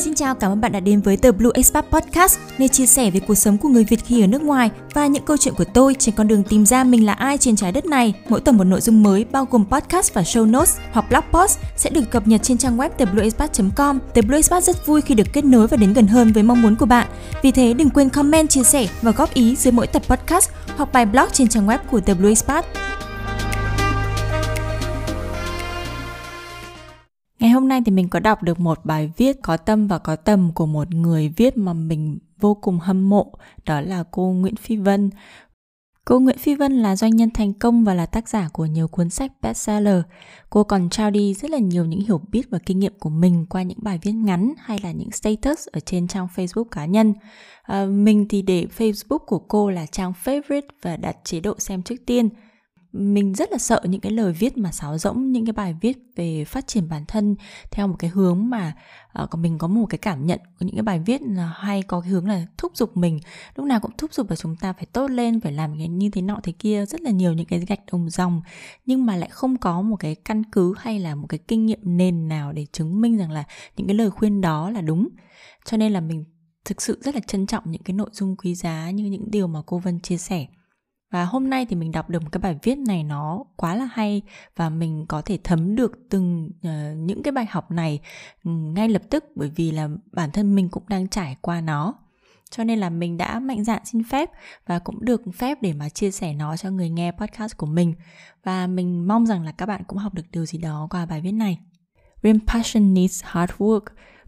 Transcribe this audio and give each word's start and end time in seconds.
Xin 0.00 0.14
chào, 0.14 0.34
cảm 0.34 0.52
ơn 0.52 0.60
bạn 0.60 0.72
đã 0.72 0.80
đến 0.80 1.00
với 1.00 1.16
tờ 1.16 1.32
Blue 1.32 1.50
Expat 1.54 1.84
Podcast, 1.90 2.38
nơi 2.58 2.68
chia 2.68 2.86
sẻ 2.86 3.10
về 3.10 3.20
cuộc 3.20 3.34
sống 3.34 3.58
của 3.58 3.68
người 3.68 3.84
Việt 3.84 4.04
khi 4.04 4.20
ở 4.20 4.26
nước 4.26 4.42
ngoài 4.42 4.70
và 4.94 5.06
những 5.06 5.24
câu 5.24 5.36
chuyện 5.36 5.54
của 5.54 5.64
tôi 5.64 5.94
trên 5.98 6.14
con 6.14 6.28
đường 6.28 6.42
tìm 6.42 6.66
ra 6.66 6.84
mình 6.84 7.06
là 7.06 7.12
ai 7.12 7.38
trên 7.38 7.56
trái 7.56 7.72
đất 7.72 7.86
này. 7.86 8.14
Mỗi 8.28 8.40
tuần 8.40 8.56
một 8.56 8.64
nội 8.64 8.80
dung 8.80 9.02
mới 9.02 9.24
bao 9.24 9.46
gồm 9.50 9.64
podcast 9.70 10.14
và 10.14 10.22
show 10.22 10.50
notes 10.50 10.76
hoặc 10.92 11.04
blog 11.10 11.24
post 11.32 11.58
sẽ 11.76 11.90
được 11.90 12.10
cập 12.10 12.28
nhật 12.28 12.42
trên 12.42 12.58
trang 12.58 12.76
web 12.76 12.90
theblueexpat.com. 12.98 13.98
The 14.14 14.22
Blue 14.22 14.38
Expat 14.38 14.64
rất 14.64 14.86
vui 14.86 15.00
khi 15.00 15.14
được 15.14 15.26
kết 15.32 15.44
nối 15.44 15.66
và 15.66 15.76
đến 15.76 15.92
gần 15.92 16.06
hơn 16.06 16.32
với 16.32 16.42
mong 16.42 16.62
muốn 16.62 16.76
của 16.76 16.86
bạn. 16.86 17.08
Vì 17.42 17.50
thế 17.50 17.72
đừng 17.72 17.90
quên 17.90 18.08
comment, 18.08 18.50
chia 18.50 18.62
sẻ 18.62 18.88
và 19.02 19.10
góp 19.10 19.34
ý 19.34 19.56
dưới 19.56 19.72
mỗi 19.72 19.86
tập 19.86 20.02
podcast 20.08 20.50
hoặc 20.76 20.92
bài 20.92 21.06
blog 21.06 21.26
trên 21.32 21.48
trang 21.48 21.66
web 21.66 21.78
của 21.90 22.00
The 22.00 22.14
Blue 22.14 22.30
Expat. 22.30 22.66
Ngày 27.40 27.50
hôm 27.50 27.68
nay 27.68 27.82
thì 27.86 27.92
mình 27.92 28.08
có 28.08 28.20
đọc 28.20 28.42
được 28.42 28.60
một 28.60 28.84
bài 28.84 29.12
viết 29.16 29.36
có 29.42 29.56
tâm 29.56 29.88
và 29.88 29.98
có 29.98 30.16
tầm 30.16 30.52
của 30.54 30.66
một 30.66 30.94
người 30.94 31.32
viết 31.36 31.56
mà 31.56 31.72
mình 31.72 32.18
vô 32.40 32.54
cùng 32.54 32.78
hâm 32.78 33.08
mộ, 33.08 33.32
đó 33.66 33.80
là 33.80 34.04
cô 34.10 34.32
Nguyễn 34.32 34.56
Phi 34.56 34.76
Vân. 34.76 35.10
Cô 36.04 36.18
Nguyễn 36.18 36.38
Phi 36.38 36.54
Vân 36.54 36.72
là 36.72 36.96
doanh 36.96 37.16
nhân 37.16 37.30
thành 37.30 37.52
công 37.52 37.84
và 37.84 37.94
là 37.94 38.06
tác 38.06 38.28
giả 38.28 38.48
của 38.52 38.66
nhiều 38.66 38.88
cuốn 38.88 39.10
sách 39.10 39.32
bestseller. 39.42 40.02
Cô 40.50 40.64
còn 40.64 40.90
trao 40.90 41.10
đi 41.10 41.34
rất 41.34 41.50
là 41.50 41.58
nhiều 41.58 41.84
những 41.84 42.00
hiểu 42.00 42.20
biết 42.32 42.50
và 42.50 42.58
kinh 42.66 42.78
nghiệm 42.78 42.98
của 42.98 43.10
mình 43.10 43.46
qua 43.50 43.62
những 43.62 43.78
bài 43.82 43.98
viết 44.02 44.12
ngắn 44.12 44.52
hay 44.58 44.78
là 44.82 44.92
những 44.92 45.10
status 45.10 45.68
ở 45.72 45.80
trên 45.80 46.08
trang 46.08 46.28
Facebook 46.36 46.64
cá 46.64 46.86
nhân. 46.86 47.14
À, 47.62 47.86
mình 47.86 48.26
thì 48.28 48.42
để 48.42 48.66
Facebook 48.78 49.18
của 49.18 49.38
cô 49.38 49.70
là 49.70 49.86
trang 49.86 50.12
favorite 50.24 50.68
và 50.82 50.96
đặt 50.96 51.16
chế 51.24 51.40
độ 51.40 51.54
xem 51.58 51.82
trước 51.82 51.96
tiên– 52.06 52.28
mình 52.92 53.34
rất 53.34 53.52
là 53.52 53.58
sợ 53.58 53.80
những 53.84 54.00
cái 54.00 54.12
lời 54.12 54.32
viết 54.32 54.58
mà 54.58 54.72
sáo 54.72 54.98
rỗng 54.98 55.32
những 55.32 55.46
cái 55.46 55.52
bài 55.52 55.76
viết 55.80 55.98
về 56.16 56.44
phát 56.44 56.66
triển 56.66 56.88
bản 56.88 57.04
thân 57.08 57.36
theo 57.70 57.86
một 57.86 57.96
cái 57.98 58.10
hướng 58.10 58.50
mà 58.50 58.76
uh, 59.22 59.38
mình 59.38 59.58
có 59.58 59.68
một 59.68 59.86
cái 59.90 59.98
cảm 59.98 60.26
nhận 60.26 60.38
của 60.38 60.66
những 60.66 60.74
cái 60.74 60.82
bài 60.82 61.00
viết 61.06 61.22
là 61.22 61.46
hay 61.46 61.82
có 61.82 62.00
cái 62.00 62.10
hướng 62.10 62.28
là 62.28 62.46
thúc 62.58 62.76
giục 62.76 62.96
mình. 62.96 63.20
Lúc 63.54 63.66
nào 63.66 63.80
cũng 63.80 63.90
thúc 63.98 64.14
giục 64.14 64.30
là 64.30 64.36
chúng 64.36 64.56
ta 64.56 64.72
phải 64.72 64.86
tốt 64.86 65.10
lên 65.10 65.40
phải 65.40 65.52
làm 65.52 65.78
cái 65.78 65.88
như 65.88 66.10
thế 66.10 66.22
nọ 66.22 66.40
thế 66.42 66.52
kia 66.52 66.86
rất 66.86 67.00
là 67.00 67.10
nhiều 67.10 67.32
những 67.32 67.46
cái 67.46 67.60
gạch 67.60 67.86
đồng 67.92 68.10
dòng. 68.10 68.42
Nhưng 68.86 69.06
mà 69.06 69.16
lại 69.16 69.28
không 69.32 69.56
có 69.56 69.82
một 69.82 69.96
cái 69.96 70.14
căn 70.14 70.42
cứ 70.52 70.74
hay 70.78 70.98
là 70.98 71.14
một 71.14 71.26
cái 71.26 71.38
kinh 71.48 71.66
nghiệm 71.66 71.80
nền 71.82 72.28
nào 72.28 72.52
để 72.52 72.66
chứng 72.72 73.00
minh 73.00 73.18
rằng 73.18 73.30
là 73.30 73.44
những 73.76 73.86
cái 73.86 73.96
lời 73.96 74.10
khuyên 74.10 74.40
đó 74.40 74.70
là 74.70 74.80
đúng. 74.80 75.08
Cho 75.64 75.76
nên 75.76 75.92
là 75.92 76.00
mình 76.00 76.24
thực 76.64 76.82
sự 76.82 77.00
rất 77.02 77.14
là 77.14 77.20
trân 77.26 77.46
trọng 77.46 77.64
những 77.66 77.82
cái 77.82 77.94
nội 77.94 78.10
dung 78.12 78.36
quý 78.36 78.54
giá 78.54 78.90
như 78.90 79.04
những 79.04 79.30
điều 79.30 79.46
mà 79.46 79.60
cô 79.66 79.78
Vân 79.78 80.00
chia 80.00 80.16
sẻ 80.16 80.46
và 81.10 81.24
hôm 81.24 81.50
nay 81.50 81.66
thì 81.66 81.76
mình 81.76 81.92
đọc 81.92 82.10
được 82.10 82.22
một 82.22 82.28
cái 82.32 82.40
bài 82.40 82.58
viết 82.62 82.78
này 82.78 83.04
nó 83.04 83.44
quá 83.56 83.74
là 83.74 83.88
hay 83.92 84.22
và 84.56 84.70
mình 84.70 85.06
có 85.08 85.22
thể 85.22 85.38
thấm 85.44 85.76
được 85.76 85.92
từng 86.08 86.50
uh, 86.58 86.96
những 86.96 87.22
cái 87.22 87.32
bài 87.32 87.46
học 87.50 87.70
này 87.70 88.00
ừ, 88.44 88.50
ngay 88.50 88.88
lập 88.88 89.02
tức 89.10 89.24
bởi 89.34 89.50
vì 89.56 89.70
là 89.70 89.88
bản 90.12 90.30
thân 90.30 90.54
mình 90.54 90.68
cũng 90.68 90.82
đang 90.88 91.08
trải 91.08 91.36
qua 91.40 91.60
nó. 91.60 91.94
Cho 92.50 92.64
nên 92.64 92.78
là 92.78 92.90
mình 92.90 93.16
đã 93.16 93.40
mạnh 93.40 93.64
dạn 93.64 93.84
xin 93.84 94.04
phép 94.04 94.30
và 94.66 94.78
cũng 94.78 95.04
được 95.04 95.22
phép 95.34 95.62
để 95.62 95.72
mà 95.72 95.88
chia 95.88 96.10
sẻ 96.10 96.34
nó 96.34 96.56
cho 96.56 96.70
người 96.70 96.90
nghe 96.90 97.12
podcast 97.12 97.56
của 97.56 97.66
mình. 97.66 97.94
Và 98.44 98.66
mình 98.66 99.08
mong 99.08 99.26
rằng 99.26 99.44
là 99.44 99.52
các 99.52 99.66
bạn 99.66 99.82
cũng 99.86 99.98
học 99.98 100.14
được 100.14 100.30
điều 100.32 100.46
gì 100.46 100.58
đó 100.58 100.86
qua 100.90 101.06
bài 101.06 101.20
viết 101.20 101.32
này. 101.32 101.58
Passion 102.46 102.94
needs 102.94 103.22
hard 103.24 103.52
work. 103.52 103.80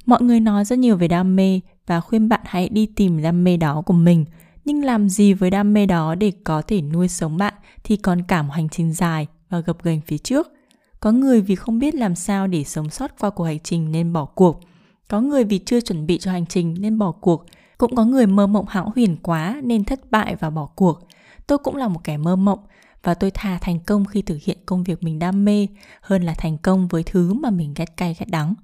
Mọi 0.06 0.22
người 0.22 0.40
nói 0.40 0.64
rất 0.64 0.78
nhiều 0.78 0.96
về 0.96 1.08
đam 1.08 1.36
mê 1.36 1.60
và 1.86 2.00
khuyên 2.00 2.28
bạn 2.28 2.40
hãy 2.44 2.68
đi 2.68 2.86
tìm 2.86 3.22
đam 3.22 3.44
mê 3.44 3.56
đó 3.56 3.82
của 3.86 3.94
mình 3.94 4.24
nhưng 4.64 4.84
làm 4.84 5.08
gì 5.08 5.32
với 5.32 5.50
đam 5.50 5.72
mê 5.72 5.86
đó 5.86 6.14
để 6.14 6.32
có 6.44 6.62
thể 6.62 6.82
nuôi 6.82 7.08
sống 7.08 7.36
bạn 7.36 7.54
thì 7.84 7.96
còn 7.96 8.22
cả 8.22 8.42
một 8.42 8.52
hành 8.52 8.68
trình 8.68 8.92
dài 8.92 9.26
và 9.50 9.60
gập 9.60 9.84
ghềnh 9.84 10.00
phía 10.00 10.18
trước. 10.18 10.52
Có 11.00 11.12
người 11.12 11.40
vì 11.40 11.54
không 11.54 11.78
biết 11.78 11.94
làm 11.94 12.14
sao 12.14 12.46
để 12.46 12.64
sống 12.64 12.90
sót 12.90 13.20
qua 13.20 13.30
cuộc 13.30 13.44
hành 13.44 13.60
trình 13.60 13.92
nên 13.92 14.12
bỏ 14.12 14.24
cuộc. 14.24 14.60
Có 15.08 15.20
người 15.20 15.44
vì 15.44 15.58
chưa 15.58 15.80
chuẩn 15.80 16.06
bị 16.06 16.18
cho 16.18 16.30
hành 16.30 16.46
trình 16.46 16.76
nên 16.78 16.98
bỏ 16.98 17.12
cuộc. 17.12 17.46
Cũng 17.78 17.96
có 17.96 18.04
người 18.04 18.26
mơ 18.26 18.46
mộng 18.46 18.66
hão 18.68 18.92
huyền 18.94 19.16
quá 19.22 19.60
nên 19.62 19.84
thất 19.84 20.10
bại 20.10 20.36
và 20.36 20.50
bỏ 20.50 20.66
cuộc. 20.66 21.08
Tôi 21.46 21.58
cũng 21.58 21.76
là 21.76 21.88
một 21.88 22.00
kẻ 22.04 22.16
mơ 22.16 22.36
mộng 22.36 22.58
và 23.02 23.14
tôi 23.14 23.30
thà 23.30 23.58
thành 23.58 23.80
công 23.80 24.04
khi 24.04 24.22
thực 24.22 24.38
hiện 24.42 24.58
công 24.66 24.84
việc 24.84 25.02
mình 25.02 25.18
đam 25.18 25.44
mê 25.44 25.66
hơn 26.00 26.22
là 26.22 26.34
thành 26.38 26.58
công 26.58 26.88
với 26.88 27.02
thứ 27.02 27.34
mà 27.34 27.50
mình 27.50 27.74
ghét 27.76 27.96
cay 27.96 28.16
ghét 28.18 28.26
đắng 28.28 28.54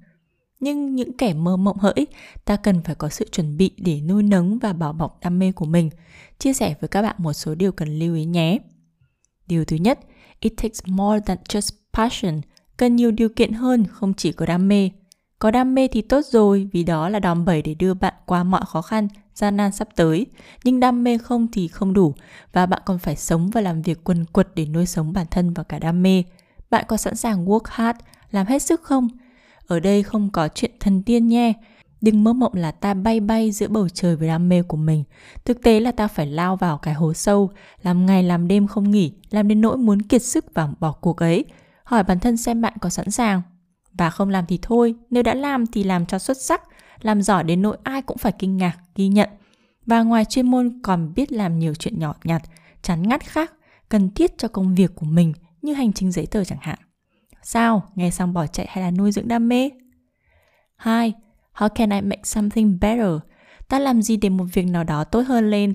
nhưng 0.59 0.95
những 0.95 1.17
kẻ 1.17 1.33
mơ 1.33 1.57
mộng 1.57 1.77
hỡi, 1.77 2.07
ta 2.45 2.55
cần 2.55 2.81
phải 2.81 2.95
có 2.95 3.09
sự 3.09 3.27
chuẩn 3.31 3.57
bị 3.57 3.71
để 3.77 4.01
nuôi 4.01 4.23
nấng 4.23 4.59
và 4.59 4.73
bảo 4.73 4.93
bọc 4.93 5.19
đam 5.21 5.39
mê 5.39 5.51
của 5.51 5.65
mình. 5.65 5.89
Chia 6.39 6.53
sẻ 6.53 6.75
với 6.81 6.87
các 6.87 7.01
bạn 7.01 7.15
một 7.17 7.33
số 7.33 7.55
điều 7.55 7.71
cần 7.71 7.99
lưu 7.99 8.15
ý 8.15 8.25
nhé. 8.25 8.57
Điều 9.47 9.65
thứ 9.65 9.75
nhất, 9.75 9.99
it 10.39 10.53
takes 10.57 10.79
more 10.85 11.19
than 11.25 11.37
just 11.49 11.69
passion. 11.93 12.41
Cần 12.77 12.95
nhiều 12.95 13.11
điều 13.11 13.29
kiện 13.29 13.53
hơn, 13.53 13.85
không 13.87 14.13
chỉ 14.13 14.31
có 14.31 14.45
đam 14.45 14.67
mê. 14.67 14.89
Có 15.39 15.51
đam 15.51 15.75
mê 15.75 15.87
thì 15.87 16.01
tốt 16.01 16.25
rồi, 16.25 16.69
vì 16.73 16.83
đó 16.83 17.09
là 17.09 17.19
đòn 17.19 17.45
bẩy 17.45 17.61
để 17.61 17.73
đưa 17.73 17.93
bạn 17.93 18.13
qua 18.25 18.43
mọi 18.43 18.61
khó 18.67 18.81
khăn, 18.81 19.07
gian 19.35 19.57
nan 19.57 19.71
sắp 19.71 19.87
tới. 19.95 20.25
Nhưng 20.63 20.79
đam 20.79 21.03
mê 21.03 21.17
không 21.17 21.47
thì 21.51 21.67
không 21.67 21.93
đủ, 21.93 22.13
và 22.53 22.65
bạn 22.65 22.81
còn 22.85 22.99
phải 22.99 23.15
sống 23.15 23.49
và 23.49 23.61
làm 23.61 23.81
việc 23.81 24.03
quần 24.03 24.25
quật 24.25 24.47
để 24.55 24.65
nuôi 24.65 24.85
sống 24.85 25.13
bản 25.13 25.27
thân 25.31 25.53
và 25.53 25.63
cả 25.63 25.79
đam 25.79 26.03
mê. 26.03 26.23
Bạn 26.69 26.85
có 26.87 26.97
sẵn 26.97 27.15
sàng 27.15 27.45
work 27.45 27.65
hard, 27.65 27.99
làm 28.31 28.47
hết 28.47 28.61
sức 28.61 28.81
không? 28.81 29.07
Ở 29.69 29.79
đây 29.79 30.03
không 30.03 30.29
có 30.29 30.47
chuyện 30.47 30.71
thần 30.79 31.03
tiên 31.03 31.27
nhé. 31.27 31.53
Đừng 32.01 32.23
mơ 32.23 32.33
mộng 32.33 32.53
là 32.55 32.71
ta 32.71 32.93
bay 32.93 33.19
bay 33.19 33.51
giữa 33.51 33.67
bầu 33.67 33.89
trời 33.89 34.15
với 34.15 34.27
đam 34.27 34.49
mê 34.49 34.61
của 34.61 34.77
mình. 34.77 35.03
Thực 35.45 35.61
tế 35.61 35.79
là 35.79 35.91
ta 35.91 36.07
phải 36.07 36.25
lao 36.25 36.55
vào 36.55 36.77
cái 36.77 36.93
hố 36.93 37.13
sâu, 37.13 37.49
làm 37.83 38.05
ngày 38.05 38.23
làm 38.23 38.47
đêm 38.47 38.67
không 38.67 38.91
nghỉ, 38.91 39.13
làm 39.29 39.47
đến 39.47 39.61
nỗi 39.61 39.77
muốn 39.77 40.01
kiệt 40.01 40.23
sức 40.23 40.45
và 40.53 40.69
bỏ 40.79 40.91
cuộc 40.91 41.17
ấy. 41.17 41.45
Hỏi 41.83 42.03
bản 42.03 42.19
thân 42.19 42.37
xem 42.37 42.61
bạn 42.61 42.73
có 42.81 42.89
sẵn 42.89 43.11
sàng. 43.11 43.41
Và 43.93 44.09
không 44.09 44.29
làm 44.29 44.45
thì 44.45 44.59
thôi, 44.61 44.95
nếu 45.09 45.23
đã 45.23 45.33
làm 45.33 45.65
thì 45.67 45.83
làm 45.83 46.05
cho 46.05 46.19
xuất 46.19 46.41
sắc, 46.41 46.61
làm 47.01 47.21
giỏi 47.21 47.43
đến 47.43 47.61
nỗi 47.61 47.77
ai 47.83 48.01
cũng 48.01 48.17
phải 48.17 48.31
kinh 48.39 48.57
ngạc, 48.57 48.77
ghi 48.95 49.07
nhận. 49.07 49.29
Và 49.85 50.01
ngoài 50.01 50.25
chuyên 50.25 50.51
môn 50.51 50.79
còn 50.83 51.13
biết 51.15 51.31
làm 51.31 51.59
nhiều 51.59 51.75
chuyện 51.75 51.99
nhỏ 51.99 52.15
nhặt, 52.23 52.41
chán 52.81 53.07
ngắt 53.07 53.25
khác, 53.25 53.53
cần 53.89 54.09
thiết 54.09 54.37
cho 54.37 54.47
công 54.47 54.75
việc 54.75 54.95
của 54.95 55.05
mình 55.05 55.33
như 55.61 55.73
hành 55.73 55.93
trình 55.93 56.11
giấy 56.11 56.25
tờ 56.25 56.43
chẳng 56.43 56.59
hạn. 56.61 56.79
Sao? 57.43 57.83
Nghe 57.95 58.11
xong 58.11 58.33
bỏ 58.33 58.47
chạy 58.47 58.67
hay 58.69 58.83
là 58.83 58.91
nuôi 58.91 59.11
dưỡng 59.11 59.27
đam 59.27 59.49
mê? 59.49 59.69
2. 60.75 61.13
How 61.53 61.69
can 61.69 61.89
I 61.89 62.01
make 62.01 62.21
something 62.23 62.79
better? 62.81 63.11
Ta 63.67 63.79
làm 63.79 64.01
gì 64.01 64.17
để 64.17 64.29
một 64.29 64.45
việc 64.53 64.65
nào 64.65 64.83
đó 64.83 65.03
tốt 65.03 65.21
hơn 65.27 65.49
lên? 65.49 65.73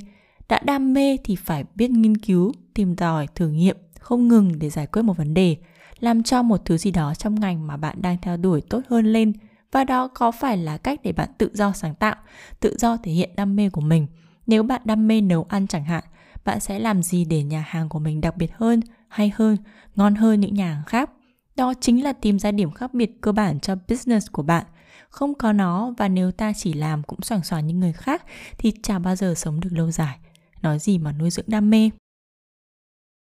Đã 0.48 0.60
đam 0.64 0.92
mê 0.92 1.16
thì 1.24 1.36
phải 1.36 1.64
biết 1.74 1.90
nghiên 1.90 2.16
cứu, 2.16 2.52
tìm 2.74 2.96
tòi, 2.96 3.26
thử 3.34 3.48
nghiệm, 3.48 3.76
không 4.00 4.28
ngừng 4.28 4.58
để 4.58 4.70
giải 4.70 4.86
quyết 4.86 5.02
một 5.02 5.16
vấn 5.16 5.34
đề, 5.34 5.56
làm 6.00 6.22
cho 6.22 6.42
một 6.42 6.64
thứ 6.64 6.76
gì 6.76 6.90
đó 6.90 7.14
trong 7.14 7.40
ngành 7.40 7.66
mà 7.66 7.76
bạn 7.76 8.02
đang 8.02 8.16
theo 8.22 8.36
đuổi 8.36 8.60
tốt 8.60 8.80
hơn 8.88 9.06
lên 9.06 9.32
và 9.72 9.84
đó 9.84 10.08
có 10.08 10.30
phải 10.30 10.56
là 10.56 10.76
cách 10.76 11.00
để 11.04 11.12
bạn 11.12 11.28
tự 11.38 11.50
do 11.54 11.72
sáng 11.72 11.94
tạo, 11.94 12.14
tự 12.60 12.76
do 12.78 12.96
thể 12.96 13.12
hiện 13.12 13.30
đam 13.36 13.56
mê 13.56 13.70
của 13.70 13.80
mình. 13.80 14.06
Nếu 14.46 14.62
bạn 14.62 14.80
đam 14.84 15.08
mê 15.08 15.20
nấu 15.20 15.46
ăn 15.48 15.66
chẳng 15.66 15.84
hạn, 15.84 16.04
bạn 16.44 16.60
sẽ 16.60 16.78
làm 16.78 17.02
gì 17.02 17.24
để 17.24 17.42
nhà 17.42 17.64
hàng 17.68 17.88
của 17.88 17.98
mình 17.98 18.20
đặc 18.20 18.36
biệt 18.36 18.50
hơn, 18.54 18.80
hay 19.08 19.32
hơn, 19.34 19.56
ngon 19.96 20.14
hơn 20.14 20.40
những 20.40 20.54
nhà 20.54 20.74
hàng 20.74 20.84
khác? 20.86 21.10
Đó 21.56 21.74
chính 21.80 22.04
là 22.04 22.12
tìm 22.12 22.38
ra 22.38 22.50
điểm 22.50 22.70
khác 22.70 22.94
biệt 22.94 23.20
cơ 23.20 23.32
bản 23.32 23.60
cho 23.60 23.76
business 23.88 24.26
của 24.32 24.42
bạn. 24.42 24.66
Không 25.08 25.34
có 25.34 25.52
nó 25.52 25.94
và 25.98 26.08
nếu 26.08 26.30
ta 26.30 26.52
chỉ 26.56 26.72
làm 26.72 27.02
cũng 27.02 27.20
soảng 27.22 27.44
soảng 27.44 27.66
như 27.66 27.74
người 27.74 27.92
khác 27.92 28.24
thì 28.58 28.72
chả 28.82 28.98
bao 28.98 29.16
giờ 29.16 29.34
sống 29.36 29.60
được 29.60 29.70
lâu 29.72 29.90
dài. 29.90 30.18
Nói 30.62 30.78
gì 30.78 30.98
mà 30.98 31.12
nuôi 31.12 31.30
dưỡng 31.30 31.44
đam 31.48 31.70
mê. 31.70 31.90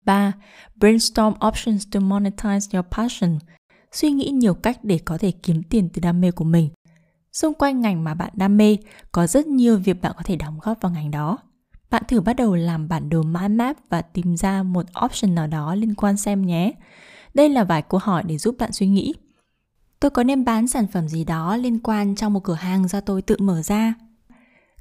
3. 0.05 0.33
Brainstorm 0.77 1.35
options 1.49 1.87
to 1.93 2.01
monetize 2.01 2.69
your 2.73 2.87
passion. 2.91 3.39
Suy 3.93 4.11
nghĩ 4.11 4.31
nhiều 4.31 4.55
cách 4.55 4.85
để 4.85 4.99
có 5.05 5.19
thể 5.19 5.31
kiếm 5.31 5.62
tiền 5.62 5.89
từ 5.93 6.01
đam 6.01 6.21
mê 6.21 6.31
của 6.31 6.45
mình. 6.45 6.71
Xung 7.33 7.55
quanh 7.55 7.81
ngành 7.81 8.05
mà 8.05 8.15
bạn 8.15 8.31
đam 8.35 8.57
mê, 8.57 8.77
có 9.12 9.27
rất 9.27 9.47
nhiều 9.47 9.79
việc 9.79 10.03
bạn 10.03 10.12
có 10.17 10.23
thể 10.25 10.37
đóng 10.37 10.59
góp 10.62 10.81
vào 10.81 10.93
ngành 10.93 11.11
đó. 11.11 11.39
Bạn 11.91 12.03
thử 12.09 12.21
bắt 12.21 12.37
đầu 12.37 12.55
làm 12.55 12.89
bản 12.89 13.09
đồ 13.11 13.23
mind 13.23 13.51
map 13.51 13.77
và 13.89 14.03
tìm 14.03 14.37
ra 14.37 14.62
một 14.62 14.87
option 15.05 15.35
nào 15.35 15.47
đó 15.47 15.75
liên 15.75 15.95
quan 15.95 16.17
xem 16.17 16.47
nhé. 16.47 16.73
Đây 17.35 17.49
là 17.49 17.65
vài 17.65 17.83
câu 17.83 18.00
hỏi 18.03 18.23
để 18.27 18.38
giúp 18.38 18.55
bạn 18.59 18.73
suy 18.73 18.87
nghĩ. 18.87 19.15
Tôi 20.00 20.11
có 20.11 20.23
nên 20.23 20.44
bán 20.44 20.69
sản 20.69 20.87
phẩm 20.87 21.09
gì 21.09 21.25
đó 21.25 21.56
liên 21.56 21.79
quan 21.79 22.15
trong 22.15 22.32
một 22.32 22.44
cửa 22.44 22.55
hàng 22.55 22.88
do 22.88 23.00
tôi 23.00 23.23
tự 23.23 23.37
mở 23.38 23.62
ra? 23.62 23.94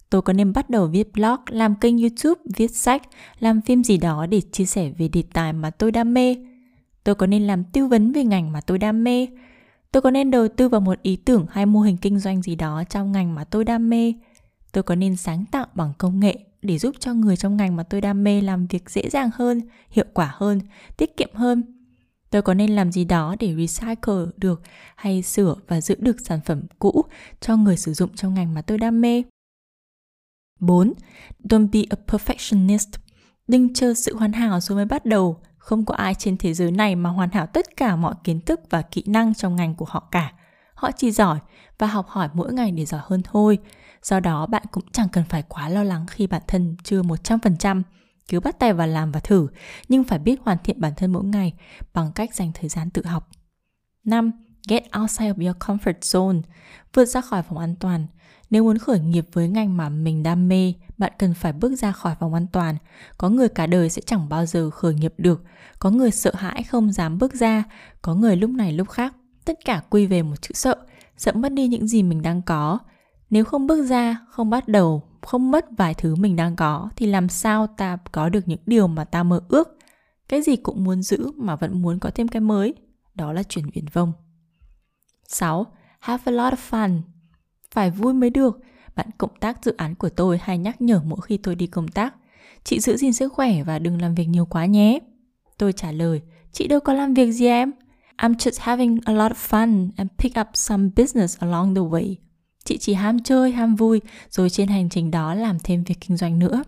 Tôi 0.10 0.22
có 0.22 0.34
nên 0.34 0.54
bắt 0.54 0.70
đầu 0.70 0.88
viết 0.88 1.14
blog, 1.14 1.40
làm 1.50 1.76
kênh 1.76 1.98
YouTube, 1.98 2.42
viết 2.56 2.76
sách, 2.76 3.02
làm 3.40 3.62
phim 3.62 3.84
gì 3.84 3.98
đó 3.98 4.26
để 4.26 4.42
chia 4.52 4.66
sẻ 4.66 4.92
về 4.98 5.08
đề 5.08 5.24
tài 5.34 5.54
mà 5.54 5.70
tôi 5.70 5.92
đam 5.92 6.14
mê? 6.14 6.36
Tôi 7.04 7.16
có 7.16 7.28
nên 7.28 7.48
làm 7.48 7.64
tư 7.64 7.86
vấn 7.86 8.12
về 8.12 8.24
ngành 8.24 8.52
mà 8.52 8.62
tôi 8.62 8.78
đam 8.78 9.04
mê? 9.04 9.28
Tôi 9.92 10.02
có 10.02 10.12
nên 10.12 10.32
đầu 10.32 10.48
tư 10.48 10.70
vào 10.70 10.82
một 10.82 11.02
ý 11.02 11.16
tưởng 11.16 11.46
hay 11.52 11.66
mô 11.66 11.80
hình 11.80 11.98
kinh 11.98 12.20
doanh 12.20 12.42
gì 12.42 12.56
đó 12.56 12.84
trong 12.90 13.12
ngành 13.12 13.36
mà 13.36 13.44
tôi 13.44 13.66
đam 13.66 13.90
mê? 13.90 14.14
Tôi 14.72 14.84
có 14.84 14.96
nên 14.96 15.16
sáng 15.16 15.46
tạo 15.52 15.68
bằng 15.74 15.94
công 15.98 16.20
nghệ 16.20 16.38
để 16.62 16.78
giúp 16.78 16.96
cho 17.00 17.14
người 17.14 17.38
trong 17.38 17.58
ngành 17.58 17.76
mà 17.76 17.84
tôi 17.84 18.02
đam 18.02 18.24
mê 18.24 18.42
làm 18.42 18.68
việc 18.68 18.90
dễ 18.90 19.10
dàng 19.10 19.30
hơn, 19.34 19.62
hiệu 19.90 20.06
quả 20.14 20.32
hơn, 20.36 20.60
tiết 20.98 21.18
kiệm 21.18 21.30
hơn? 21.34 21.79
Tôi 22.30 22.42
có 22.42 22.54
nên 22.54 22.76
làm 22.76 22.92
gì 22.92 23.06
đó 23.06 23.36
để 23.40 23.56
recycle 23.56 24.26
được 24.38 24.62
hay 24.96 25.22
sửa 25.22 25.56
và 25.68 25.82
giữ 25.82 25.96
được 26.00 26.18
sản 26.20 26.40
phẩm 26.46 26.62
cũ 26.80 27.06
cho 27.40 27.58
người 27.58 27.78
sử 27.78 27.94
dụng 27.94 28.16
trong 28.16 28.34
ngành 28.34 28.54
mà 28.54 28.62
tôi 28.62 28.78
đam 28.78 29.02
mê? 29.02 29.24
4. 30.60 30.94
Don't 31.44 31.70
be 31.72 31.80
a 31.90 31.98
perfectionist. 32.08 32.98
Đừng 33.48 33.74
chờ 33.74 33.94
sự 33.94 34.16
hoàn 34.16 34.34
hảo 34.34 34.60
rồi 34.60 34.76
mới 34.76 34.86
bắt 34.86 35.06
đầu. 35.06 35.42
Không 35.58 35.86
có 35.86 35.96
ai 35.96 36.16
trên 36.16 36.38
thế 36.38 36.54
giới 36.54 36.72
này 36.72 36.96
mà 36.96 37.10
hoàn 37.10 37.30
hảo 37.32 37.46
tất 37.46 37.78
cả 37.78 37.96
mọi 37.96 38.16
kiến 38.24 38.42
thức 38.42 38.60
và 38.70 38.82
kỹ 38.82 39.04
năng 39.06 39.34
trong 39.34 39.56
ngành 39.56 39.76
của 39.76 39.86
họ 39.90 40.08
cả. 40.12 40.34
Họ 40.74 40.92
chỉ 40.92 41.12
giỏi 41.12 41.40
và 41.78 41.88
học 41.88 42.08
hỏi 42.08 42.30
mỗi 42.34 42.54
ngày 42.54 42.72
để 42.72 42.86
giỏi 42.86 43.02
hơn 43.04 43.22
thôi. 43.24 43.58
Do 44.04 44.20
đó 44.20 44.46
bạn 44.46 44.64
cũng 44.72 44.84
chẳng 44.92 45.10
cần 45.10 45.24
phải 45.30 45.44
quá 45.48 45.70
lo 45.70 45.84
lắng 45.84 46.06
khi 46.10 46.28
bản 46.28 46.42
thân 46.48 46.76
chưa 46.84 47.02
100%. 47.02 47.82
Cứ 48.30 48.40
bắt 48.40 48.60
tay 48.60 48.74
vào 48.74 48.88
làm 48.88 49.12
và 49.12 49.20
thử, 49.20 49.48
nhưng 49.88 50.04
phải 50.04 50.20
biết 50.20 50.40
hoàn 50.44 50.58
thiện 50.64 50.82
bản 50.82 50.94
thân 50.98 51.12
mỗi 51.12 51.24
ngày 51.24 51.54
bằng 51.94 52.12
cách 52.16 52.36
dành 52.36 52.52
thời 52.54 52.70
gian 52.70 52.90
tự 52.90 53.06
học. 53.06 53.30
5. 54.04 54.32
Get 54.68 54.84
outside 55.02 55.32
of 55.34 55.46
your 55.46 55.58
comfort 55.58 56.00
zone. 56.00 56.42
Vượt 56.94 57.06
ra 57.06 57.22
khỏi 57.22 57.44
vòng 57.50 57.58
an 57.58 57.76
toàn. 57.80 58.08
Nếu 58.50 58.64
muốn 58.64 58.78
khởi 58.78 59.00
nghiệp 59.00 59.26
với 59.34 59.48
ngành 59.48 59.78
mà 59.78 59.90
mình 59.90 60.24
đam 60.24 60.48
mê, 60.48 60.74
bạn 60.98 61.12
cần 61.18 61.34
phải 61.34 61.54
bước 61.54 61.76
ra 61.76 61.92
khỏi 61.92 62.16
vòng 62.20 62.34
an 62.34 62.48
toàn. 62.52 62.76
Có 63.18 63.30
người 63.30 63.50
cả 63.50 63.68
đời 63.68 63.90
sẽ 63.90 64.02
chẳng 64.06 64.30
bao 64.30 64.46
giờ 64.46 64.70
khởi 64.70 64.94
nghiệp 64.94 65.14
được, 65.18 65.44
có 65.80 65.90
người 65.90 66.12
sợ 66.12 66.32
hãi 66.36 66.64
không 66.64 66.92
dám 66.92 67.18
bước 67.18 67.34
ra, 67.34 67.64
có 68.02 68.16
người 68.16 68.36
lúc 68.36 68.50
này 68.50 68.74
lúc 68.74 68.90
khác. 68.90 69.16
Tất 69.46 69.60
cả 69.66 69.82
quy 69.90 70.06
về 70.06 70.24
một 70.24 70.42
chữ 70.42 70.52
sợ, 70.54 70.76
sợ 71.18 71.32
mất 71.32 71.52
đi 71.52 71.68
những 71.68 71.88
gì 71.88 72.04
mình 72.04 72.22
đang 72.22 72.42
có. 72.42 72.80
Nếu 73.30 73.46
không 73.46 73.68
bước 73.68 73.86
ra, 73.86 74.18
không 74.30 74.50
bắt 74.50 74.68
đầu, 74.68 75.04
không 75.22 75.52
mất 75.52 75.66
vài 75.78 75.94
thứ 75.94 76.16
mình 76.16 76.36
đang 76.36 76.56
có 76.56 76.90
thì 76.96 77.06
làm 77.06 77.30
sao 77.30 77.68
ta 77.68 77.98
có 78.12 78.30
được 78.30 78.48
những 78.48 78.60
điều 78.66 78.88
mà 78.88 79.04
ta 79.04 79.24
mơ 79.24 79.42
ước? 79.50 79.78
Cái 80.28 80.42
gì 80.42 80.56
cũng 80.56 80.84
muốn 80.84 81.02
giữ 81.02 81.32
mà 81.36 81.56
vẫn 81.56 81.82
muốn 81.82 82.00
có 82.00 82.12
thêm 82.16 82.28
cái 82.28 82.42
mới. 82.42 82.74
Đó 83.16 83.34
là 83.34 83.44
chuyển 83.44 83.70
viển 83.70 83.86
vông. 83.94 84.14
6. 85.28 85.66
Have 86.00 86.24
a 86.26 86.32
lot 86.32 86.54
of 86.54 86.58
fun. 86.70 87.02
Phải 87.72 87.92
vui 87.92 88.14
mới 88.14 88.30
được. 88.30 88.60
Bạn 88.96 89.08
cộng 89.18 89.40
tác 89.40 89.66
dự 89.66 89.74
án 89.78 89.96
của 89.96 90.10
tôi 90.10 90.38
hay 90.42 90.58
nhắc 90.58 90.82
nhở 90.82 91.02
mỗi 91.06 91.20
khi 91.22 91.38
tôi 91.38 91.56
đi 91.56 91.68
công 91.68 91.88
tác. 91.88 92.16
Chị 92.64 92.80
giữ 92.80 92.98
gìn 92.98 93.14
sức 93.14 93.34
khỏe 93.34 93.64
và 93.64 93.80
đừng 93.80 94.02
làm 94.02 94.16
việc 94.16 94.26
nhiều 94.26 94.46
quá 94.46 94.66
nhé. 94.66 95.00
Tôi 95.58 95.74
trả 95.74 95.92
lời, 95.92 96.22
chị 96.52 96.68
đâu 96.68 96.80
có 96.80 96.94
làm 96.94 97.14
việc 97.14 97.32
gì 97.32 97.46
em. 97.46 97.72
I'm 98.18 98.34
just 98.34 98.58
having 98.62 99.00
a 99.06 99.14
lot 99.14 99.32
of 99.32 99.50
fun 99.50 99.90
and 99.96 100.10
pick 100.18 100.40
up 100.40 100.48
some 100.54 100.90
business 100.96 101.38
along 101.40 101.76
the 101.76 101.82
way. 101.82 102.16
Chị 102.64 102.78
chỉ 102.78 102.94
ham 102.94 103.24
chơi, 103.24 103.52
ham 103.52 103.76
vui, 103.76 104.02
rồi 104.30 104.50
trên 104.50 104.68
hành 104.68 104.90
trình 104.90 105.12
đó 105.12 105.34
làm 105.34 105.58
thêm 105.64 105.84
việc 105.84 105.98
kinh 106.02 106.18
doanh 106.18 106.40
nữa. 106.40 106.64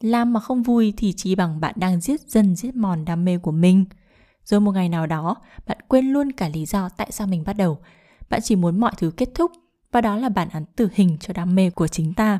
Làm 0.00 0.32
mà 0.32 0.40
không 0.40 0.62
vui 0.62 0.94
thì 0.96 1.12
chỉ 1.16 1.34
bằng 1.34 1.60
bạn 1.60 1.74
đang 1.76 2.00
giết 2.00 2.20
dần 2.20 2.56
giết 2.56 2.76
mòn 2.76 3.04
đam 3.04 3.24
mê 3.24 3.38
của 3.38 3.52
mình. 3.52 3.84
Rồi 4.44 4.60
một 4.60 4.72
ngày 4.72 4.88
nào 4.88 5.06
đó, 5.06 5.36
bạn 5.66 5.78
quên 5.88 6.06
luôn 6.12 6.32
cả 6.32 6.48
lý 6.48 6.66
do 6.66 6.88
tại 6.88 7.12
sao 7.12 7.26
mình 7.26 7.44
bắt 7.46 7.52
đầu. 7.52 7.78
Bạn 8.30 8.40
chỉ 8.44 8.56
muốn 8.56 8.80
mọi 8.80 8.92
thứ 8.96 9.10
kết 9.16 9.28
thúc 9.34 9.52
và 9.92 10.00
đó 10.00 10.16
là 10.16 10.28
bản 10.28 10.48
án 10.48 10.64
tử 10.76 10.88
hình 10.92 11.16
cho 11.20 11.32
đam 11.32 11.54
mê 11.54 11.70
của 11.70 11.88
chính 11.88 12.14
ta. 12.14 12.38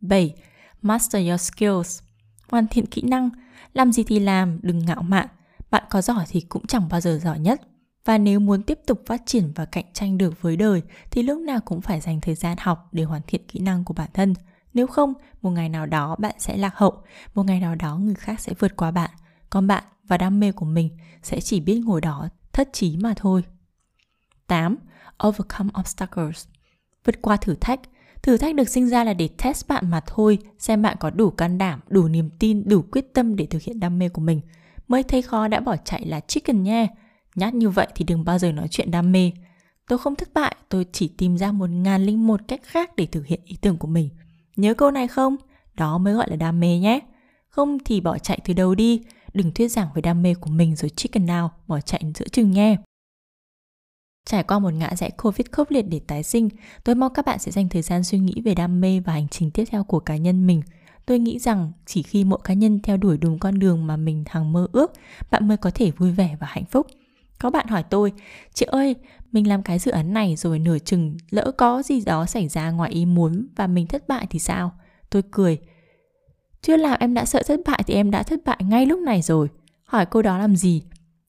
7. 0.00 0.34
Master 0.82 1.28
your 1.28 1.40
skills. 1.40 2.02
Hoàn 2.50 2.66
thiện 2.66 2.86
kỹ 2.86 3.02
năng. 3.02 3.30
Làm 3.72 3.92
gì 3.92 4.04
thì 4.04 4.20
làm, 4.20 4.58
đừng 4.62 4.78
ngạo 4.78 5.02
mạn. 5.02 5.26
Bạn 5.70 5.84
có 5.90 6.02
giỏi 6.02 6.24
thì 6.28 6.40
cũng 6.40 6.66
chẳng 6.66 6.88
bao 6.88 7.00
giờ 7.00 7.20
giỏi 7.22 7.38
nhất. 7.38 7.62
Và 8.04 8.18
nếu 8.18 8.40
muốn 8.40 8.62
tiếp 8.62 8.78
tục 8.86 9.02
phát 9.06 9.22
triển 9.26 9.52
và 9.54 9.64
cạnh 9.64 9.84
tranh 9.92 10.18
được 10.18 10.42
với 10.42 10.56
đời 10.56 10.82
thì 11.10 11.22
lúc 11.22 11.40
nào 11.40 11.60
cũng 11.64 11.80
phải 11.80 12.00
dành 12.00 12.20
thời 12.20 12.34
gian 12.34 12.56
học 12.60 12.88
để 12.92 13.02
hoàn 13.02 13.22
thiện 13.26 13.46
kỹ 13.48 13.60
năng 13.60 13.84
của 13.84 13.94
bản 13.94 14.10
thân. 14.14 14.34
Nếu 14.74 14.86
không, 14.86 15.14
một 15.42 15.50
ngày 15.50 15.68
nào 15.68 15.86
đó 15.86 16.16
bạn 16.18 16.34
sẽ 16.38 16.56
lạc 16.56 16.76
hậu, 16.76 17.02
một 17.34 17.42
ngày 17.42 17.60
nào 17.60 17.74
đó 17.74 17.96
người 17.96 18.14
khác 18.14 18.40
sẽ 18.40 18.52
vượt 18.58 18.76
qua 18.76 18.90
bạn. 18.90 19.10
Còn 19.50 19.66
bạn 19.66 19.84
và 20.04 20.18
đam 20.18 20.40
mê 20.40 20.52
của 20.52 20.66
mình 20.66 20.90
sẽ 21.22 21.40
chỉ 21.40 21.60
biết 21.60 21.80
ngồi 21.84 22.00
đó 22.00 22.28
thất 22.52 22.68
trí 22.72 22.96
mà 22.96 23.14
thôi. 23.16 23.44
8. 24.46 24.76
Overcome 25.26 25.70
obstacles. 25.80 26.46
Vượt 27.04 27.22
qua 27.22 27.36
thử 27.36 27.54
thách. 27.54 27.80
Thử 28.22 28.36
thách 28.36 28.54
được 28.54 28.68
sinh 28.68 28.88
ra 28.88 29.04
là 29.04 29.14
để 29.14 29.28
test 29.42 29.68
bạn 29.68 29.90
mà 29.90 30.00
thôi, 30.06 30.38
xem 30.58 30.82
bạn 30.82 30.96
có 31.00 31.10
đủ 31.10 31.30
can 31.30 31.58
đảm, 31.58 31.80
đủ 31.88 32.08
niềm 32.08 32.30
tin, 32.38 32.68
đủ 32.68 32.82
quyết 32.92 33.14
tâm 33.14 33.36
để 33.36 33.46
thực 33.46 33.62
hiện 33.62 33.80
đam 33.80 33.98
mê 33.98 34.08
của 34.08 34.20
mình. 34.20 34.40
Mới 34.88 35.02
thấy 35.02 35.22
khó 35.22 35.48
đã 35.48 35.60
bỏ 35.60 35.76
chạy 35.76 36.06
là 36.06 36.20
chicken 36.20 36.62
nha. 36.62 36.86
Nhát 37.34 37.54
như 37.54 37.70
vậy 37.70 37.86
thì 37.94 38.04
đừng 38.04 38.24
bao 38.24 38.38
giờ 38.38 38.52
nói 38.52 38.68
chuyện 38.70 38.90
đam 38.90 39.12
mê. 39.12 39.32
Tôi 39.88 39.98
không 39.98 40.16
thất 40.16 40.34
bại, 40.34 40.56
tôi 40.68 40.86
chỉ 40.92 41.08
tìm 41.08 41.38
ra 41.38 41.52
một 41.52 41.70
ngàn 41.70 42.06
linh 42.06 42.26
một 42.26 42.40
cách 42.48 42.60
khác 42.62 42.96
để 42.96 43.06
thực 43.06 43.26
hiện 43.26 43.40
ý 43.44 43.56
tưởng 43.60 43.76
của 43.76 43.88
mình. 43.88 44.08
Nhớ 44.56 44.74
câu 44.74 44.90
này 44.90 45.08
không? 45.08 45.36
Đó 45.74 45.98
mới 45.98 46.14
gọi 46.14 46.30
là 46.30 46.36
đam 46.36 46.60
mê 46.60 46.78
nhé. 46.78 47.00
Không 47.48 47.78
thì 47.84 48.00
bỏ 48.00 48.18
chạy 48.18 48.40
từ 48.44 48.54
đầu 48.54 48.74
đi, 48.74 49.02
đừng 49.34 49.52
thuyết 49.52 49.68
giảng 49.68 49.88
về 49.94 50.02
đam 50.02 50.22
mê 50.22 50.34
của 50.34 50.50
mình 50.50 50.76
rồi 50.76 50.90
chicken 50.90 51.26
nào, 51.26 51.52
bỏ 51.66 51.80
chạy 51.80 52.02
giữa 52.14 52.28
chừng 52.28 52.50
nhé. 52.50 52.76
Trải 54.26 54.42
qua 54.42 54.58
một 54.58 54.74
ngã 54.74 54.94
rẽ 54.96 55.10
Covid 55.10 55.46
khốc 55.52 55.70
liệt 55.70 55.82
để 55.82 56.00
tái 56.06 56.22
sinh, 56.22 56.48
tôi 56.84 56.94
mong 56.94 57.12
các 57.14 57.24
bạn 57.26 57.38
sẽ 57.38 57.52
dành 57.52 57.68
thời 57.68 57.82
gian 57.82 58.04
suy 58.04 58.18
nghĩ 58.18 58.40
về 58.44 58.54
đam 58.54 58.80
mê 58.80 59.00
và 59.00 59.12
hành 59.12 59.28
trình 59.28 59.50
tiếp 59.50 59.64
theo 59.70 59.84
của 59.84 60.00
cá 60.00 60.16
nhân 60.16 60.46
mình. 60.46 60.62
Tôi 61.06 61.18
nghĩ 61.18 61.38
rằng 61.38 61.72
chỉ 61.86 62.02
khi 62.02 62.24
mỗi 62.24 62.38
cá 62.44 62.54
nhân 62.54 62.80
theo 62.82 62.96
đuổi 62.96 63.18
đúng 63.18 63.38
con 63.38 63.58
đường 63.58 63.86
mà 63.86 63.96
mình 63.96 64.24
hằng 64.26 64.52
mơ 64.52 64.68
ước, 64.72 64.92
bạn 65.30 65.48
mới 65.48 65.56
có 65.56 65.70
thể 65.74 65.90
vui 65.90 66.12
vẻ 66.12 66.36
và 66.40 66.46
hạnh 66.50 66.64
phúc. 66.64 66.86
Có 67.42 67.50
bạn 67.50 67.66
hỏi 67.66 67.82
tôi, 67.82 68.12
chị 68.54 68.66
ơi, 68.66 68.96
mình 69.32 69.48
làm 69.48 69.62
cái 69.62 69.78
dự 69.78 69.90
án 69.90 70.12
này 70.12 70.36
rồi 70.36 70.58
nửa 70.58 70.78
chừng 70.78 71.16
lỡ 71.30 71.52
có 71.58 71.82
gì 71.82 72.00
đó 72.00 72.26
xảy 72.26 72.48
ra 72.48 72.70
ngoài 72.70 72.90
ý 72.90 73.06
muốn 73.06 73.46
và 73.56 73.66
mình 73.66 73.86
thất 73.86 74.08
bại 74.08 74.26
thì 74.30 74.38
sao? 74.38 74.72
Tôi 75.10 75.22
cười. 75.30 75.58
Chưa 76.62 76.76
làm 76.76 76.98
em 77.00 77.14
đã 77.14 77.24
sợ 77.24 77.42
thất 77.46 77.60
bại 77.66 77.82
thì 77.86 77.94
em 77.94 78.10
đã 78.10 78.22
thất 78.22 78.40
bại 78.44 78.58
ngay 78.60 78.86
lúc 78.86 79.00
này 79.00 79.22
rồi. 79.22 79.48
Hỏi 79.84 80.06
cô 80.06 80.22
đó 80.22 80.38
làm 80.38 80.56
gì? 80.56 80.82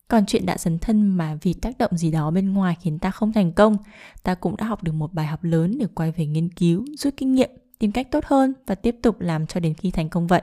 Còn 0.08 0.26
chuyện 0.26 0.46
đã 0.46 0.58
dấn 0.58 0.80
thân 0.80 1.08
mà 1.08 1.38
vì 1.42 1.54
tác 1.54 1.78
động 1.78 1.98
gì 1.98 2.12
đó 2.12 2.32
bên 2.32 2.54
ngoài 2.54 2.78
khiến 2.82 3.00
ta 3.00 3.12
không 3.12 3.34
thành 3.34 3.52
công, 3.52 3.78
ta 4.24 4.36
cũng 4.36 4.58
đã 4.58 4.66
học 4.66 4.84
được 4.84 4.94
một 4.96 5.14
bài 5.14 5.26
học 5.26 5.44
lớn 5.44 5.78
để 5.80 5.88
quay 5.96 6.12
về 6.12 6.26
nghiên 6.26 6.50
cứu, 6.50 6.86
rút 6.98 7.14
kinh 7.18 7.36
nghiệm, 7.36 7.50
tìm 7.80 7.92
cách 7.92 8.08
tốt 8.12 8.24
hơn 8.26 8.54
và 8.68 8.76
tiếp 8.76 8.96
tục 9.02 9.20
làm 9.20 9.48
cho 9.48 9.60
đến 9.60 9.74
khi 9.74 9.92
thành 9.92 10.10
công 10.10 10.28
vậy. 10.28 10.42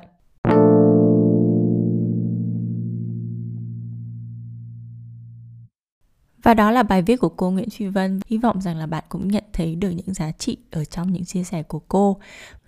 Và 6.43 6.55
đó 6.55 6.71
là 6.71 6.83
bài 6.83 7.03
viết 7.03 7.17
của 7.17 7.29
cô 7.29 7.51
Nguyễn 7.51 7.71
Phi 7.71 7.87
Vân. 7.87 8.21
Hy 8.27 8.39
vọng 8.39 8.61
rằng 8.61 8.77
là 8.77 8.87
bạn 8.87 9.05
cũng 9.09 9.29
nhận 9.29 9.45
thấy 9.53 9.75
được 9.75 9.91
những 9.91 10.15
giá 10.15 10.33
trị 10.33 10.57
ở 10.71 10.85
trong 10.85 11.13
những 11.13 11.25
chia 11.25 11.45
sẻ 11.45 11.63
của 11.63 11.79
cô. 11.89 12.17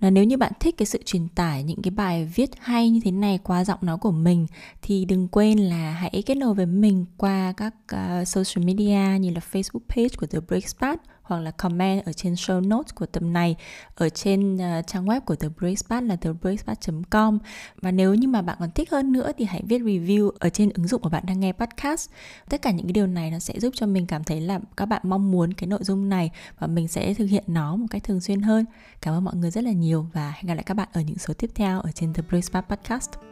Và 0.01 0.11
nếu 0.11 0.25
như 0.25 0.37
bạn 0.37 0.53
thích 0.61 0.75
cái 0.79 0.87
sự 0.87 1.03
truyền 1.05 1.29
tải 1.29 1.63
những 1.63 1.83
cái 1.83 1.91
bài 1.91 2.33
viết 2.35 2.51
hay 2.59 2.91
như 2.91 3.01
thế 3.05 3.11
này 3.11 3.39
qua 3.43 3.65
giọng 3.65 3.79
nói 3.83 3.99
của 3.99 4.11
mình 4.11 4.47
thì 4.83 5.05
đừng 5.05 5.29
quên 5.29 5.59
là 5.59 5.91
hãy 5.93 6.23
kết 6.27 6.35
nối 6.35 6.55
với 6.55 6.67
mình 6.67 7.05
qua 7.17 7.53
các 7.57 7.75
uh, 7.95 8.29
social 8.29 8.67
media 8.67 9.19
như 9.21 9.31
là 9.31 9.41
Facebook 9.53 9.87
page 9.89 10.09
của 10.17 10.27
The 10.27 10.41
Breakspot 10.49 10.99
hoặc 11.23 11.41
là 11.41 11.51
comment 11.51 12.05
ở 12.05 12.13
trên 12.13 12.35
show 12.35 12.69
notes 12.69 12.95
của 12.95 13.07
tập 13.07 13.23
này 13.23 13.57
ở 13.95 14.09
trên 14.09 14.57
uh, 14.57 14.87
trang 14.87 15.07
web 15.07 15.21
của 15.21 15.35
The 15.35 15.49
Breakspot 15.49 16.03
là 16.03 16.17
thebreakspot.com 16.17 17.39
và 17.83 17.91
nếu 17.91 18.15
như 18.15 18.29
mà 18.29 18.43
bạn 18.43 18.57
còn 18.61 18.71
thích 18.71 18.91
hơn 18.91 19.13
nữa 19.13 19.33
thì 19.39 19.45
hãy 19.45 19.63
viết 19.67 19.83
review 19.83 20.31
ở 20.39 20.49
trên 20.49 20.71
ứng 20.71 20.87
dụng 20.87 21.03
của 21.03 21.09
bạn 21.09 21.25
đang 21.27 21.41
nghe 21.41 21.53
podcast. 21.53 22.11
Tất 22.49 22.63
cả 22.63 22.71
những 22.71 22.87
cái 22.87 22.93
điều 22.93 23.07
này 23.07 23.31
nó 23.31 23.39
sẽ 23.39 23.61
giúp 23.61 23.75
cho 23.76 23.87
mình 23.87 24.07
cảm 24.07 24.25
thấy 24.25 24.41
là 24.41 24.61
các 24.76 24.87
bạn 24.87 25.00
mong 25.05 25.31
muốn 25.31 25.55
cái 25.55 25.67
nội 25.67 25.81
dung 25.83 26.09
này 26.09 26.31
và 26.59 26.67
mình 26.67 26.88
sẽ 26.88 27.14
thực 27.14 27.26
hiện 27.26 27.45
nó 27.47 27.76
một 27.76 27.87
cách 27.91 28.05
thường 28.05 28.21
xuyên 28.21 28.43
hơn. 28.43 28.64
Cảm 29.00 29.14
ơn 29.14 29.25
mọi 29.25 29.35
người 29.37 29.50
rất 29.50 29.64
là 29.64 29.73
nhiều 29.73 30.07
và 30.12 30.31
hẹn 30.37 30.47
gặp 30.47 30.55
lại 30.55 30.62
các 30.62 30.75
bạn 30.75 30.88
ở 30.93 31.00
những 31.00 31.19
số 31.19 31.35
tiếp 31.35 31.50
theo 31.55 31.81
ở 31.81 31.91
trên 31.93 32.12
The 32.12 32.23
Breakspot 32.29 32.64
podcast. 32.69 33.32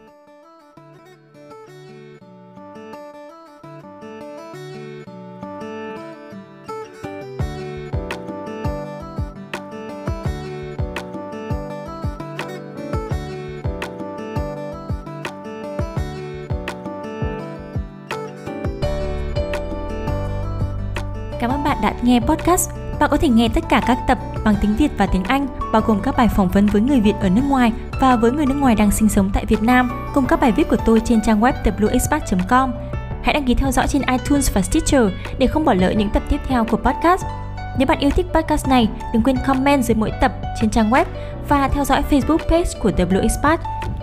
Đã 21.82 21.94
nghe 22.02 22.20
podcast. 22.20 22.70
Bạn 23.00 23.10
có 23.10 23.16
thể 23.16 23.28
nghe 23.28 23.48
tất 23.48 23.64
cả 23.68 23.82
các 23.86 23.98
tập 24.08 24.18
bằng 24.44 24.54
tiếng 24.60 24.76
Việt 24.76 24.90
và 24.98 25.06
tiếng 25.06 25.24
Anh, 25.24 25.46
bao 25.72 25.82
gồm 25.86 26.00
các 26.02 26.16
bài 26.16 26.28
phỏng 26.36 26.48
vấn 26.48 26.66
với 26.66 26.82
người 26.82 27.00
Việt 27.00 27.14
ở 27.20 27.28
nước 27.28 27.42
ngoài 27.48 27.72
và 28.00 28.16
với 28.16 28.32
người 28.32 28.46
nước 28.46 28.54
ngoài 28.54 28.74
đang 28.74 28.90
sinh 28.90 29.08
sống 29.08 29.30
tại 29.34 29.44
Việt 29.46 29.62
Nam, 29.62 29.90
cùng 30.14 30.26
các 30.26 30.40
bài 30.40 30.52
viết 30.52 30.68
của 30.68 30.76
tôi 30.86 31.00
trên 31.04 31.20
trang 31.22 31.40
web 31.40 31.52
wexpat.com. 31.64 32.72
Hãy 33.22 33.34
đăng 33.34 33.44
ký 33.44 33.54
theo 33.54 33.72
dõi 33.72 33.86
trên 33.88 34.02
iTunes 34.02 34.52
và 34.52 34.62
Stitcher 34.62 35.02
để 35.38 35.46
không 35.46 35.64
bỏ 35.64 35.74
lỡ 35.74 35.90
những 35.90 36.10
tập 36.10 36.22
tiếp 36.28 36.40
theo 36.48 36.64
của 36.64 36.76
podcast. 36.76 37.24
Nếu 37.78 37.86
bạn 37.86 37.98
yêu 37.98 38.10
thích 38.10 38.26
podcast 38.34 38.68
này, 38.68 38.88
đừng 39.12 39.22
quên 39.22 39.36
comment 39.46 39.84
dưới 39.84 39.94
mỗi 39.94 40.12
tập 40.20 40.32
trên 40.60 40.70
trang 40.70 40.90
web 40.90 41.04
và 41.48 41.68
theo 41.68 41.84
dõi 41.84 42.02
Facebook 42.10 42.38
page 42.50 42.70
của 42.82 42.90
WXPAT. 42.90 43.56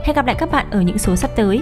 Hẹn 0.03 0.15
gặp 0.15 0.25
lại 0.25 0.35
các 0.39 0.51
bạn 0.51 0.65
ở 0.71 0.81
những 0.81 0.97
số 0.97 1.15
sắp 1.15 1.31
tới. 1.35 1.61